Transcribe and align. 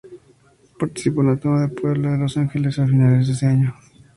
Participó 0.79 1.21
en 1.21 1.27
la 1.27 1.37
toma 1.37 1.61
de 1.61 1.67
Puebla 1.67 2.13
de 2.13 2.17
los 2.17 2.35
Ángeles 2.35 2.79
a 2.79 2.87
finales 2.87 3.27
de 3.27 3.33
ese 3.33 3.45
año. 3.45 3.75